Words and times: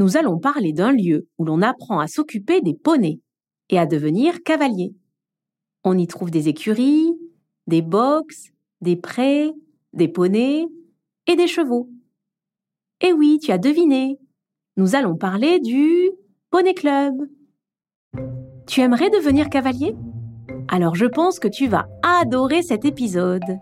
nous 0.00 0.16
allons 0.16 0.38
parler 0.38 0.72
d'un 0.72 0.92
lieu 0.92 1.28
où 1.36 1.44
l'on 1.44 1.60
apprend 1.60 2.00
à 2.00 2.06
s'occuper 2.06 2.62
des 2.62 2.72
poneys 2.72 3.20
et 3.68 3.78
à 3.78 3.84
devenir 3.84 4.42
cavalier. 4.42 4.94
On 5.84 5.98
y 5.98 6.06
trouve 6.06 6.30
des 6.30 6.48
écuries, 6.48 7.12
des 7.66 7.82
box, 7.82 8.48
des 8.80 8.96
prés, 8.96 9.52
des 9.92 10.08
poneys 10.08 10.66
et 11.26 11.36
des 11.36 11.46
chevaux. 11.46 11.90
Eh 13.02 13.12
oui, 13.12 13.38
tu 13.42 13.52
as 13.52 13.58
deviné. 13.58 14.18
Nous 14.78 14.94
allons 14.94 15.16
parler 15.16 15.60
du 15.60 16.10
Poney 16.48 16.72
Club. 16.72 17.16
Tu 18.66 18.80
aimerais 18.80 19.10
devenir 19.10 19.50
cavalier? 19.50 19.94
Alors 20.68 20.94
je 20.94 21.04
pense 21.04 21.38
que 21.38 21.48
tu 21.48 21.66
vas 21.66 21.88
adorer 22.02 22.62
cet 22.62 22.86
épisode. 22.86 23.58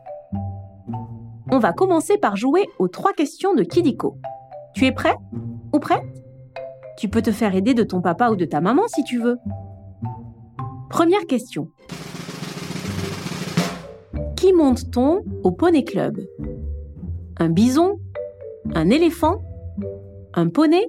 On 1.50 1.58
va 1.58 1.72
commencer 1.72 2.16
par 2.16 2.36
jouer 2.36 2.64
aux 2.78 2.86
trois 2.86 3.12
questions 3.12 3.54
de 3.54 3.64
Kidiko. 3.64 4.18
Tu 4.76 4.86
es 4.86 4.92
prêt 4.92 5.16
ou 5.72 5.80
prête? 5.80 6.27
Tu 6.98 7.08
peux 7.08 7.22
te 7.22 7.30
faire 7.30 7.54
aider 7.54 7.74
de 7.74 7.84
ton 7.84 8.00
papa 8.00 8.28
ou 8.28 8.34
de 8.34 8.44
ta 8.44 8.60
maman 8.60 8.82
si 8.88 9.04
tu 9.04 9.20
veux. 9.20 9.38
Première 10.90 11.26
question. 11.26 11.68
Qui 14.34 14.52
monte-t-on 14.52 15.22
au 15.44 15.52
Poney 15.52 15.84
Club? 15.84 16.18
Un 17.38 17.50
bison? 17.50 18.00
Un 18.74 18.90
éléphant? 18.90 19.40
Un 20.34 20.48
poney? 20.48 20.88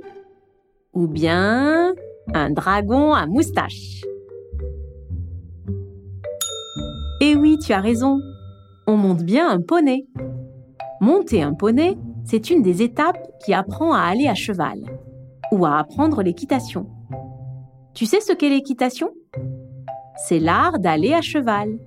Ou 0.94 1.08
bien 1.08 1.94
un 2.34 2.50
dragon 2.50 3.14
à 3.14 3.28
moustache? 3.28 4.02
Eh 7.22 7.36
oui, 7.36 7.60
tu 7.60 7.72
as 7.72 7.82
raison. 7.82 8.20
On 8.88 8.98
monte 8.98 9.22
bien 9.22 9.48
un 9.48 9.62
poney. 9.62 10.08
Monter 11.02 11.44
un 11.44 11.54
poney, 11.54 12.00
c'est 12.26 12.50
une 12.50 12.64
des 12.64 12.82
étapes 12.82 13.20
qui 13.46 13.54
apprend 13.54 13.94
à 13.94 14.02
aller 14.02 14.28
à 14.28 14.34
cheval 14.34 14.80
ou 15.52 15.66
à 15.66 15.78
apprendre 15.78 16.22
l'équitation. 16.22 16.88
Tu 17.94 18.06
sais 18.06 18.22
ce 18.22 18.34
qu'est 18.34 18.50
l'équitation? 18.50 19.12
C'est 20.28 20.40
l'art 20.40 20.80
d'aller 20.80 21.14
à 21.14 21.22
cheval. 21.22 21.80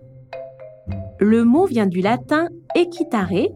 Le 1.19 1.45
mot 1.45 1.67
vient 1.67 1.87
du 1.87 2.01
latin 2.01 2.49
equitare, 2.75 3.49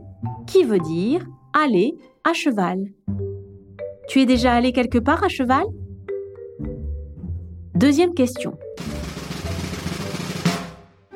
qui 0.47 0.65
veut 0.65 0.79
dire 0.79 1.27
aller 1.53 1.97
à 2.25 2.33
cheval. 2.33 2.85
Tu 4.09 4.21
es 4.21 4.27
déjà 4.27 4.53
allé 4.53 4.73
quelque 4.73 4.99
part 4.99 5.25
à 5.25 5.29
cheval? 5.29 5.65
Deuxième 7.75 8.15
question. 8.15 8.57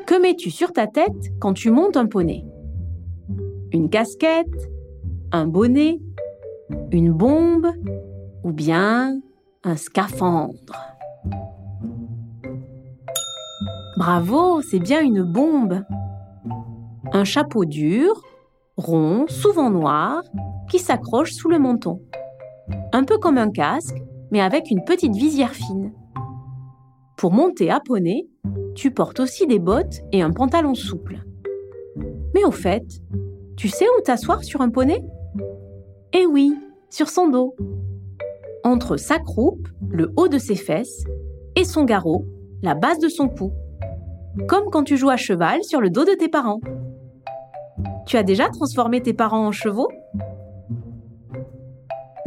Que 0.07 0.21
mets-tu 0.21 0.51
sur 0.51 0.73
ta 0.73 0.87
tête 0.87 1.33
quand 1.39 1.53
tu 1.53 1.71
montes 1.71 1.97
un 1.97 2.07
poney? 2.07 2.45
Une 3.73 3.89
casquette? 3.89 4.69
Un 5.31 5.47
bonnet? 5.47 6.01
Une 6.91 7.13
bombe? 7.13 7.69
Ou 8.45 8.53
bien 8.53 9.21
un 9.65 9.77
scaphandre 9.77 10.55
Bravo, 13.97 14.63
c'est 14.63 14.79
bien 14.79 15.03
une 15.03 15.23
bombe. 15.23 15.85
Un 17.13 17.25
chapeau 17.25 17.67
dur, 17.67 18.23
rond, 18.77 19.27
souvent 19.29 19.69
noir, 19.69 20.23
qui 20.71 20.79
s'accroche 20.79 21.33
sous 21.33 21.51
le 21.51 21.59
menton. 21.59 22.01
Un 22.93 23.05
peu 23.05 23.19
comme 23.19 23.37
un 23.37 23.51
casque, 23.51 23.97
mais 24.31 24.41
avec 24.41 24.71
une 24.71 24.85
petite 24.85 25.15
visière 25.15 25.53
fine. 25.53 25.93
Pour 27.19 27.33
monter 27.33 27.71
à 27.71 27.81
poney, 27.81 28.27
tu 28.75 28.91
portes 28.91 29.21
aussi 29.21 29.47
des 29.47 29.59
bottes 29.59 30.01
et 30.13 30.23
un 30.23 30.31
pantalon 30.31 30.75
souple. 30.75 31.23
Mais 32.35 32.45
au 32.45 32.53
fait, 32.53 32.87
tu 33.57 33.69
sais 33.69 33.87
où 33.87 34.01
t'asseoir 34.01 34.43
sur 34.43 34.63
un 34.63 34.71
poney? 34.71 35.05
Eh 36.15 36.25
oui, 36.25 36.57
sur 36.89 37.11
son 37.11 37.29
dos. 37.29 37.55
Entre 38.63 38.97
sa 38.97 39.19
croupe, 39.19 39.69
le 39.89 40.13
haut 40.17 40.29
de 40.29 40.39
ses 40.39 40.55
fesses, 40.55 41.05
et 41.57 41.65
son 41.65 41.85
garrot, 41.85 42.27
la 42.63 42.75
base 42.75 42.99
de 42.99 43.09
son 43.09 43.29
cou. 43.29 43.53
Comme 44.49 44.71
quand 44.71 44.85
tu 44.85 44.97
joues 44.97 45.11
à 45.11 45.17
cheval 45.17 45.65
sur 45.65 45.81
le 45.81 45.91
dos 45.91 46.05
de 46.05 46.13
tes 46.13 46.29
parents. 46.29 46.61
Tu 48.07 48.17
as 48.17 48.23
déjà 48.23 48.49
transformé 48.49 49.01
tes 49.01 49.15
parents 49.15 49.47
en 49.47 49.53
chevaux? 49.53 49.89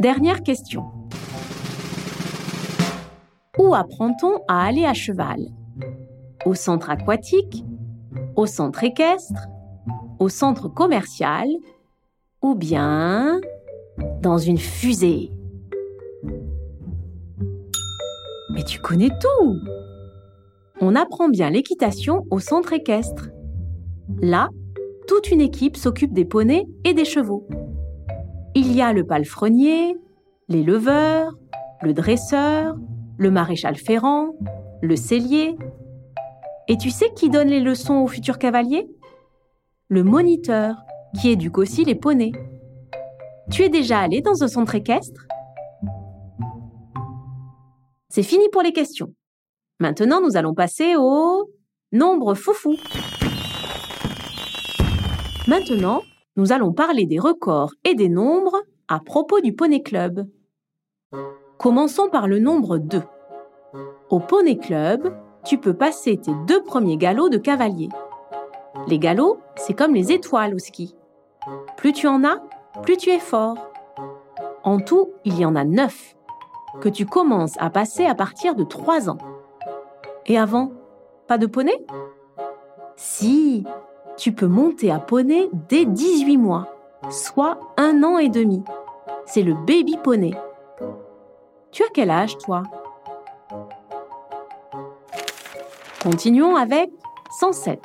Dernière 0.00 0.42
question. 0.42 0.84
Où 3.58 3.74
apprend-on 3.74 4.40
à 4.48 4.66
aller 4.66 4.84
à 4.84 4.92
cheval? 4.92 5.46
Au 6.44 6.54
centre 6.54 6.90
aquatique? 6.90 7.64
Au 8.34 8.46
centre 8.46 8.82
équestre? 8.82 9.46
Au 10.18 10.28
centre 10.28 10.68
commercial? 10.68 11.48
Ou 12.42 12.54
bien 12.54 13.40
dans 14.20 14.38
une 14.38 14.58
fusée? 14.58 15.30
Mais 18.54 18.62
tu 18.62 18.78
connais 18.78 19.08
tout 19.08 19.58
On 20.80 20.94
apprend 20.94 21.28
bien 21.28 21.50
l'équitation 21.50 22.24
au 22.30 22.38
centre 22.38 22.72
équestre. 22.72 23.30
Là, 24.22 24.48
toute 25.08 25.32
une 25.32 25.40
équipe 25.40 25.76
s'occupe 25.76 26.14
des 26.14 26.24
poneys 26.24 26.64
et 26.84 26.94
des 26.94 27.04
chevaux. 27.04 27.48
Il 28.54 28.72
y 28.72 28.80
a 28.80 28.92
le 28.92 29.04
palefrenier, 29.04 29.96
les 30.48 30.62
leveurs, 30.62 31.36
le 31.82 31.92
dresseur, 31.92 32.76
le 33.18 33.30
maréchal 33.32 33.74
Ferrand, 33.74 34.36
le 34.82 34.94
cellier. 34.94 35.56
Et 36.68 36.76
tu 36.76 36.90
sais 36.90 37.10
qui 37.16 37.30
donne 37.30 37.48
les 37.48 37.60
leçons 37.60 37.96
aux 37.96 38.08
futurs 38.08 38.38
cavaliers 38.38 38.86
Le 39.88 40.04
moniteur, 40.04 40.76
qui 41.20 41.30
éduque 41.30 41.58
aussi 41.58 41.84
les 41.84 41.96
poneys. 41.96 42.32
Tu 43.50 43.62
es 43.62 43.68
déjà 43.68 43.98
allé 43.98 44.20
dans 44.20 44.44
un 44.44 44.48
centre 44.48 44.76
équestre? 44.76 45.26
C'est 48.14 48.22
fini 48.22 48.48
pour 48.48 48.62
les 48.62 48.72
questions. 48.72 49.12
Maintenant, 49.80 50.20
nous 50.20 50.36
allons 50.36 50.54
passer 50.54 50.94
au 50.96 51.50
nombre 51.90 52.34
foufou. 52.34 52.76
Maintenant, 55.48 56.00
nous 56.36 56.52
allons 56.52 56.72
parler 56.72 57.06
des 57.06 57.18
records 57.18 57.72
et 57.82 57.96
des 57.96 58.08
nombres 58.08 58.62
à 58.86 59.00
propos 59.00 59.40
du 59.40 59.52
Poney 59.52 59.82
Club. 59.82 60.28
Commençons 61.58 62.08
par 62.08 62.28
le 62.28 62.38
nombre 62.38 62.78
2. 62.78 63.02
Au 64.10 64.20
Poney 64.20 64.58
Club, 64.58 65.12
tu 65.44 65.58
peux 65.58 65.74
passer 65.74 66.16
tes 66.16 66.34
deux 66.46 66.62
premiers 66.62 66.98
galops 66.98 67.32
de 67.32 67.38
cavalier. 67.38 67.88
Les 68.86 69.00
galops, 69.00 69.40
c'est 69.56 69.74
comme 69.74 69.92
les 69.92 70.12
étoiles 70.12 70.54
au 70.54 70.58
ski. 70.60 70.94
Plus 71.76 71.92
tu 71.92 72.06
en 72.06 72.22
as, 72.22 72.40
plus 72.84 72.96
tu 72.96 73.10
es 73.10 73.18
fort. 73.18 73.72
En 74.62 74.78
tout, 74.78 75.10
il 75.24 75.36
y 75.36 75.44
en 75.44 75.56
a 75.56 75.64
9 75.64 76.14
que 76.80 76.88
tu 76.88 77.06
commences 77.06 77.54
à 77.58 77.70
passer 77.70 78.06
à 78.06 78.14
partir 78.14 78.54
de 78.54 78.64
3 78.64 79.08
ans. 79.08 79.18
Et 80.26 80.38
avant, 80.38 80.72
pas 81.26 81.38
de 81.38 81.46
poney? 81.46 81.76
Si, 82.96 83.64
tu 84.16 84.32
peux 84.32 84.46
monter 84.46 84.90
à 84.90 84.98
poney 84.98 85.48
dès 85.68 85.84
18 85.84 86.36
mois, 86.36 86.68
soit 87.10 87.58
un 87.76 88.02
an 88.02 88.18
et 88.18 88.28
demi. 88.28 88.62
C'est 89.26 89.42
le 89.42 89.54
baby 89.54 89.96
poney. 90.02 90.34
Tu 91.70 91.82
as 91.82 91.88
quel 91.92 92.10
âge, 92.10 92.38
toi? 92.38 92.62
Continuons 96.02 96.56
avec 96.56 96.90
107. 97.40 97.80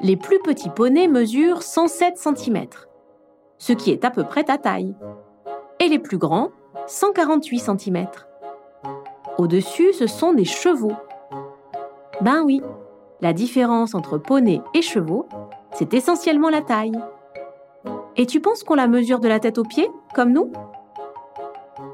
Les 0.00 0.16
plus 0.16 0.38
petits 0.40 0.70
poneys 0.70 1.08
mesurent 1.08 1.62
107 1.62 2.16
cm, 2.16 2.66
ce 3.58 3.72
qui 3.72 3.90
est 3.90 4.04
à 4.04 4.10
peu 4.10 4.24
près 4.24 4.44
ta 4.44 4.58
taille. 4.58 4.94
Et 5.80 5.88
les 5.88 5.98
plus 5.98 6.18
grands, 6.18 6.50
148 6.86 7.58
cm. 7.58 8.06
Au-dessus, 9.38 9.92
ce 9.92 10.06
sont 10.06 10.32
des 10.32 10.44
chevaux. 10.44 10.92
Ben 12.20 12.42
oui, 12.44 12.62
la 13.20 13.32
différence 13.32 13.94
entre 13.94 14.18
poney 14.18 14.60
et 14.74 14.82
chevaux, 14.82 15.26
c'est 15.72 15.94
essentiellement 15.94 16.50
la 16.50 16.62
taille. 16.62 16.98
Et 18.16 18.26
tu 18.26 18.40
penses 18.40 18.64
qu'on 18.64 18.74
la 18.74 18.88
mesure 18.88 19.20
de 19.20 19.28
la 19.28 19.40
tête 19.40 19.58
aux 19.58 19.64
pieds, 19.64 19.90
comme 20.14 20.32
nous? 20.32 20.52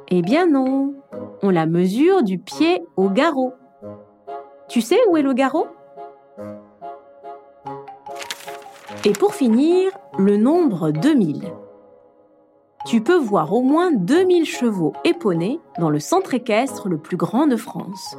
Eh 0.09 0.23
bien 0.23 0.47
non, 0.47 0.95
on 1.43 1.51
la 1.51 1.67
mesure 1.67 2.23
du 2.23 2.39
pied 2.39 2.83
au 2.97 3.09
garrot. 3.09 3.55
Tu 4.69 4.81
sais 4.81 4.99
où 5.09 5.17
est 5.17 5.23
le 5.23 5.33
garrot? 5.33 5.69
Et 9.05 9.13
pour 9.13 9.35
finir, 9.35 9.93
le 10.19 10.37
nombre 10.37 10.91
2000. 10.91 11.53
Tu 12.87 13.01
peux 13.01 13.19
voir 13.19 13.53
au 13.53 13.63
moins 13.63 13.91
2000 13.91 14.45
chevaux 14.45 14.93
éponnés 15.03 15.59
dans 15.81 15.91
le 15.91 15.99
centre 15.99 16.35
équestre 16.35 16.89
le 16.89 16.99
plus 16.99 17.17
grand 17.17 17.49
de 17.49 17.57
France. 17.57 18.17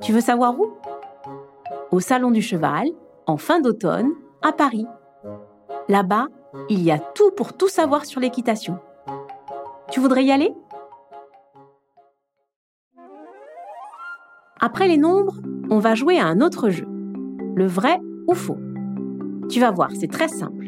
Tu 0.00 0.10
veux 0.14 0.22
savoir 0.22 0.58
où? 0.58 0.70
Au 1.90 2.00
Salon 2.00 2.30
du 2.30 2.40
Cheval, 2.40 2.88
en 3.26 3.36
fin 3.36 3.60
d'automne, 3.60 4.12
à 4.40 4.52
Paris. 4.52 4.86
Là-bas, 5.90 6.28
il 6.70 6.82
y 6.82 6.90
a 6.90 6.98
tout 6.98 7.30
pour 7.32 7.52
tout 7.52 7.68
savoir 7.68 8.06
sur 8.06 8.20
l'équitation. 8.20 8.78
Tu 9.90 10.00
voudrais 10.00 10.24
y 10.24 10.32
aller? 10.32 10.54
Après 14.60 14.88
les 14.88 14.96
nombres, 14.96 15.36
on 15.68 15.78
va 15.78 15.94
jouer 15.94 16.18
à 16.18 16.24
un 16.24 16.40
autre 16.40 16.70
jeu. 16.70 16.86
Le 17.54 17.66
vrai 17.66 18.00
ou 18.28 18.34
faux? 18.34 18.56
Tu 19.50 19.60
vas 19.60 19.72
voir, 19.72 19.90
c'est 19.92 20.10
très 20.10 20.28
simple. 20.28 20.61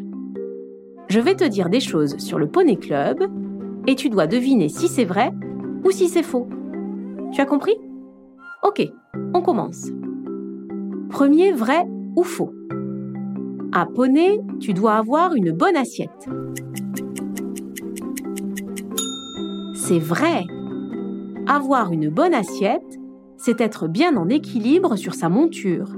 Je 1.15 1.21
vais 1.21 1.37
te 1.37 1.45
dire 1.45 1.69
des 1.69 1.79
choses 1.79 2.17
sur 2.19 2.41
le 2.41 2.49
Poney 2.49 2.75
Club 2.75 3.23
et 3.87 3.95
tu 3.95 4.09
dois 4.09 4.27
deviner 4.27 4.69
si 4.69 4.89
c'est 4.89 5.05
vrai 5.05 5.31
ou 5.85 5.93
si 5.93 6.09
c'est 6.09 6.25
faux. 6.25 6.49
Tu 7.33 7.41
as 7.41 7.47
compris? 7.47 7.77
Ok, 8.65 8.85
on 9.33 9.41
commence. 9.41 9.91
Premier 11.11 11.53
vrai 11.53 11.87
ou 12.17 12.25
faux? 12.25 12.51
À 13.73 13.87
Poney, 13.87 14.41
tu 14.59 14.75
dois 14.75 14.95
avoir 14.95 15.37
une 15.37 15.53
bonne 15.53 15.77
assiette. 15.77 16.29
C'est 19.77 20.01
vrai. 20.01 20.43
Avoir 21.47 21.93
une 21.93 22.09
bonne 22.09 22.35
assiette, 22.35 22.99
c'est 23.37 23.61
être 23.61 23.87
bien 23.87 24.17
en 24.17 24.29
équilibre 24.29 24.97
sur 24.97 25.15
sa 25.15 25.29
monture 25.29 25.95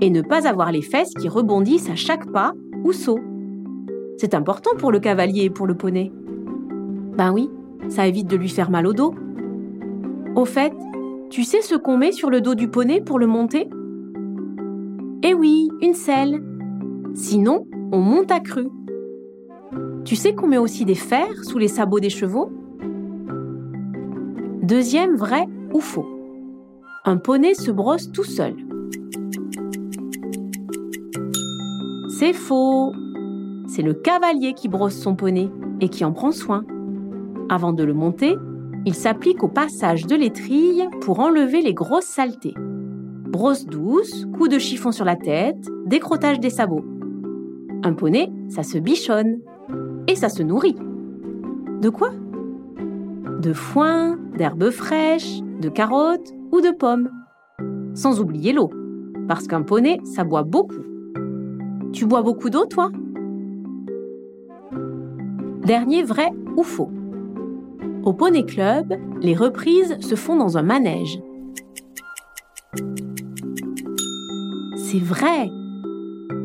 et 0.00 0.10
ne 0.10 0.20
pas 0.20 0.48
avoir 0.48 0.72
les 0.72 0.82
fesses 0.82 1.14
qui 1.14 1.28
rebondissent 1.28 1.90
à 1.90 1.94
chaque 1.94 2.28
pas 2.32 2.54
ou 2.82 2.90
saut. 2.90 3.20
C'est 4.18 4.34
important 4.34 4.72
pour 4.76 4.90
le 4.90 4.98
cavalier 4.98 5.44
et 5.44 5.50
pour 5.50 5.68
le 5.68 5.76
poney. 5.76 6.10
Ben 7.16 7.32
oui, 7.32 7.48
ça 7.88 8.08
évite 8.08 8.26
de 8.26 8.34
lui 8.36 8.48
faire 8.48 8.68
mal 8.68 8.88
au 8.88 8.92
dos. 8.92 9.14
Au 10.34 10.44
fait, 10.44 10.72
tu 11.30 11.44
sais 11.44 11.62
ce 11.62 11.76
qu'on 11.76 11.96
met 11.96 12.10
sur 12.10 12.28
le 12.28 12.40
dos 12.40 12.56
du 12.56 12.66
poney 12.68 13.00
pour 13.00 13.20
le 13.20 13.28
monter? 13.28 13.68
Eh 15.22 15.34
oui, 15.34 15.68
une 15.80 15.94
selle. 15.94 16.42
Sinon, 17.14 17.68
on 17.92 18.00
monte 18.00 18.32
à 18.32 18.40
cru. 18.40 18.66
Tu 20.04 20.16
sais 20.16 20.34
qu'on 20.34 20.48
met 20.48 20.58
aussi 20.58 20.84
des 20.84 20.96
fers 20.96 21.44
sous 21.44 21.58
les 21.58 21.68
sabots 21.68 22.00
des 22.00 22.10
chevaux? 22.10 22.50
Deuxième 24.62 25.14
vrai 25.14 25.46
ou 25.72 25.78
faux. 25.78 26.06
Un 27.04 27.18
poney 27.18 27.54
se 27.54 27.70
brosse 27.70 28.10
tout 28.10 28.24
seul. 28.24 28.56
C'est 32.08 32.32
faux. 32.32 32.92
C'est 33.78 33.84
le 33.84 33.94
cavalier 33.94 34.54
qui 34.54 34.66
brosse 34.66 34.96
son 34.96 35.14
poney 35.14 35.52
et 35.80 35.88
qui 35.88 36.04
en 36.04 36.10
prend 36.10 36.32
soin. 36.32 36.64
Avant 37.48 37.72
de 37.72 37.84
le 37.84 37.94
monter, 37.94 38.34
il 38.84 38.92
s'applique 38.92 39.44
au 39.44 39.48
passage 39.48 40.04
de 40.04 40.16
l'étrille 40.16 40.88
pour 41.00 41.20
enlever 41.20 41.62
les 41.62 41.74
grosses 41.74 42.06
saletés. 42.06 42.54
Brosse 43.28 43.66
douce, 43.66 44.26
coup 44.36 44.48
de 44.48 44.58
chiffon 44.58 44.90
sur 44.90 45.04
la 45.04 45.14
tête, 45.14 45.64
décrotage 45.86 46.40
des 46.40 46.50
sabots. 46.50 46.84
Un 47.84 47.92
poney, 47.92 48.32
ça 48.48 48.64
se 48.64 48.78
bichonne. 48.78 49.38
Et 50.08 50.16
ça 50.16 50.28
se 50.28 50.42
nourrit. 50.42 50.74
De 51.80 51.88
quoi? 51.88 52.10
De 53.40 53.52
foin, 53.52 54.18
d'herbes 54.36 54.70
fraîches, 54.70 55.38
de 55.60 55.68
carottes 55.68 56.34
ou 56.50 56.60
de 56.60 56.72
pommes. 56.76 57.10
Sans 57.94 58.18
oublier 58.18 58.52
l'eau, 58.52 58.70
parce 59.28 59.46
qu'un 59.46 59.62
poney, 59.62 60.00
ça 60.02 60.24
boit 60.24 60.42
beaucoup. 60.42 60.82
Tu 61.92 62.06
bois 62.06 62.22
beaucoup 62.22 62.50
d'eau, 62.50 62.66
toi? 62.66 62.90
Dernier 65.68 66.02
vrai 66.02 66.30
ou 66.56 66.62
faux 66.62 66.90
Au 68.02 68.14
Poney 68.14 68.46
Club, 68.46 68.94
les 69.20 69.34
reprises 69.34 69.98
se 70.00 70.14
font 70.14 70.34
dans 70.34 70.56
un 70.56 70.62
manège. 70.62 71.20
C'est 74.76 74.98
vrai 74.98 75.50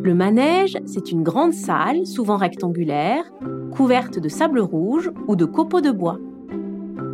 Le 0.03 0.13
manège, 0.13 0.77
c'est 0.85 1.13
une 1.13 1.23
grande 1.23 1.53
salle, 1.53 2.05
souvent 2.05 2.35
rectangulaire, 2.35 3.23
couverte 3.71 4.19
de 4.19 4.27
sable 4.27 4.59
rouge 4.59 5.09
ou 5.29 5.37
de 5.37 5.45
copeaux 5.45 5.79
de 5.79 5.91
bois. 5.91 6.19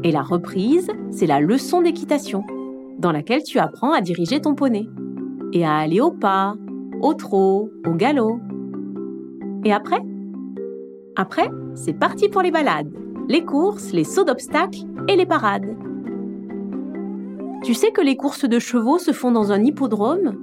Et 0.01 0.11
la 0.11 0.23
reprise, 0.23 0.89
c'est 1.11 1.27
la 1.27 1.39
leçon 1.39 1.83
d'équitation, 1.83 2.43
dans 2.97 3.11
laquelle 3.11 3.43
tu 3.43 3.59
apprends 3.59 3.93
à 3.93 4.01
diriger 4.01 4.41
ton 4.41 4.55
poney 4.55 4.87
et 5.53 5.63
à 5.63 5.75
aller 5.75 6.01
au 6.01 6.09
pas, 6.09 6.55
au 7.03 7.13
trot, 7.13 7.69
au 7.85 7.93
galop. 7.93 8.39
Et 9.63 9.71
après? 9.71 10.01
Après, 11.15 11.51
c'est 11.75 11.93
parti 11.93 12.29
pour 12.29 12.41
les 12.41 12.51
balades, 12.51 12.91
les 13.27 13.43
courses, 13.45 13.91
les 13.91 14.03
sauts 14.03 14.23
d'obstacles 14.23 14.85
et 15.07 15.15
les 15.15 15.25
parades. 15.25 15.75
Tu 17.63 17.73
sais 17.73 17.91
que 17.91 18.01
les 18.01 18.15
courses 18.15 18.45
de 18.45 18.59
chevaux 18.59 18.99
se 18.99 19.11
font 19.11 19.31
dans 19.31 19.51
un 19.51 19.63
hippodrome? 19.63 20.37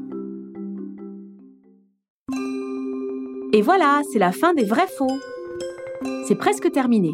Et 3.52 3.62
voilà, 3.62 4.02
c'est 4.12 4.18
la 4.18 4.32
fin 4.32 4.52
des 4.54 4.64
vrais 4.64 4.86
faux. 4.86 5.18
C'est 6.26 6.34
presque 6.34 6.70
terminé. 6.72 7.12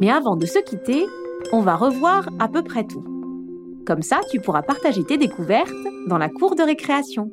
Mais 0.00 0.10
avant 0.10 0.36
de 0.36 0.46
se 0.46 0.60
quitter, 0.60 1.04
on 1.52 1.60
va 1.60 1.74
revoir 1.74 2.28
à 2.38 2.48
peu 2.48 2.62
près 2.62 2.84
tout. 2.84 3.04
Comme 3.86 4.02
ça, 4.02 4.20
tu 4.30 4.40
pourras 4.40 4.62
partager 4.62 5.02
tes 5.02 5.16
découvertes 5.16 5.72
dans 6.06 6.18
la 6.18 6.28
cour 6.28 6.54
de 6.54 6.62
récréation. 6.62 7.32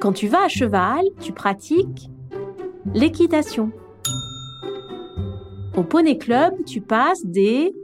Quand 0.00 0.12
tu 0.12 0.28
vas 0.28 0.44
à 0.44 0.48
cheval, 0.48 1.04
tu 1.20 1.32
pratiques 1.32 2.08
l'équitation. 2.94 3.72
Au 5.76 5.82
poney 5.82 6.18
club, 6.18 6.54
tu 6.64 6.80
passes 6.80 7.26
des 7.26 7.74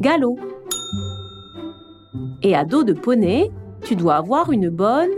galops. 0.00 0.40
Et 2.42 2.56
à 2.56 2.64
dos 2.64 2.82
de 2.82 2.92
poney, 2.92 3.52
tu 3.82 3.94
dois 3.94 4.16
avoir 4.16 4.50
une 4.50 4.68
bonne 4.68 5.10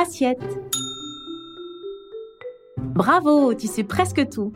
assiette. 0.00 0.60
Bravo, 2.76 3.54
tu 3.54 3.66
sais 3.66 3.82
presque 3.82 4.28
tout. 4.28 4.52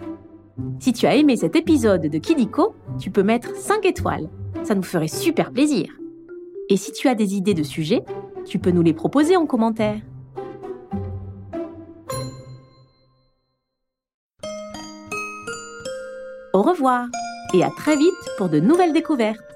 Si 0.78 0.92
tu 0.92 1.06
as 1.06 1.16
aimé 1.16 1.36
cet 1.36 1.56
épisode 1.56 2.02
de 2.02 2.18
Kidiko, 2.18 2.76
tu 3.00 3.10
peux 3.10 3.24
mettre 3.24 3.56
5 3.56 3.84
étoiles. 3.86 4.28
Ça 4.62 4.76
nous 4.76 4.84
ferait 4.84 5.08
super 5.08 5.50
plaisir. 5.50 5.92
Et 6.68 6.76
si 6.76 6.92
tu 6.92 7.08
as 7.08 7.16
des 7.16 7.34
idées 7.34 7.54
de 7.54 7.64
sujets, 7.64 8.04
tu 8.44 8.60
peux 8.60 8.70
nous 8.70 8.82
les 8.82 8.94
proposer 8.94 9.36
en 9.36 9.46
commentaire. 9.46 10.00
Au 16.62 16.64
revoir 16.64 17.06
et 17.54 17.64
à 17.64 17.70
très 17.76 17.96
vite 17.96 18.14
pour 18.38 18.48
de 18.48 18.60
nouvelles 18.60 18.92
découvertes. 18.92 19.51